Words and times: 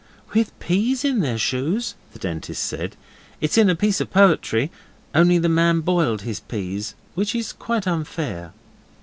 'With 0.33 0.57
peas 0.57 1.05
in 1.05 1.19
their 1.19 1.37
shoes,' 1.37 1.93
the 2.11 2.17
Dentist 2.17 2.63
said. 2.63 2.95
'It's 3.39 3.55
in 3.55 3.69
a 3.69 3.75
piece 3.75 4.01
of 4.01 4.09
poetry 4.09 4.71
only 5.13 5.37
the 5.37 5.47
man 5.47 5.81
boiled 5.81 6.23
his 6.23 6.39
peas 6.39 6.95
which 7.13 7.35
is 7.35 7.53
quite 7.53 7.85
unfair. 7.85 8.51